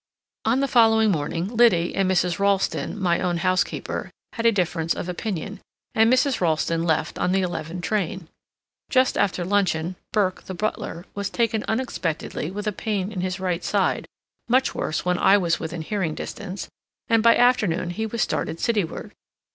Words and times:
On 0.45 0.61
the 0.61 0.67
following 0.67 1.11
morning 1.11 1.49
Liddy 1.55 1.93
and 1.93 2.09
Mrs. 2.09 2.39
Ralston, 2.39 2.99
my 2.99 3.19
own 3.21 3.37
housekeeper, 3.37 4.09
had 4.33 4.47
a 4.47 4.51
difference 4.51 4.95
of 4.95 5.07
opinion, 5.07 5.59
and 5.93 6.11
Mrs. 6.11 6.41
Ralston 6.41 6.81
left 6.81 7.19
on 7.19 7.33
the 7.33 7.43
eleven 7.43 7.81
train. 7.81 8.27
Just 8.89 9.15
after 9.15 9.45
luncheon, 9.45 9.95
Burke, 10.11 10.41
the 10.45 10.55
butler, 10.55 11.05
was 11.13 11.29
taken 11.29 11.63
unexpectedly 11.67 12.49
with 12.49 12.65
a 12.65 12.71
pain 12.71 13.11
in 13.11 13.21
his 13.21 13.39
right 13.39 13.63
side, 13.63 14.07
much 14.49 14.73
worse 14.73 15.05
when 15.05 15.19
I 15.19 15.37
was 15.37 15.59
within 15.59 15.83
hearing 15.83 16.15
distance, 16.15 16.67
and 17.07 17.21
by 17.21 17.37
afternoon 17.37 17.91
he 17.91 18.07
was 18.07 18.23
started 18.23 18.59
cityward. 18.59 19.11